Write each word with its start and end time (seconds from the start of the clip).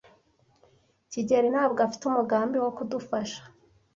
kigeli 1.11 1.47
ntabwo 1.53 1.79
afite 1.87 2.03
umugambi 2.07 2.57
wo 2.63 2.71
kudufasha. 2.77 3.41